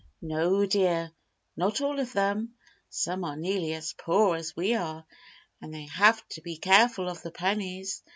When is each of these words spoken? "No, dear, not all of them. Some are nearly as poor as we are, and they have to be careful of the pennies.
"No, 0.23 0.65
dear, 0.65 1.11
not 1.55 1.79
all 1.79 1.99
of 1.99 2.11
them. 2.13 2.55
Some 2.89 3.23
are 3.23 3.35
nearly 3.35 3.73
as 3.75 3.93
poor 3.93 4.35
as 4.35 4.55
we 4.55 4.73
are, 4.73 5.05
and 5.61 5.71
they 5.71 5.85
have 5.93 6.27
to 6.29 6.41
be 6.41 6.57
careful 6.57 7.07
of 7.07 7.21
the 7.21 7.29
pennies. 7.29 8.01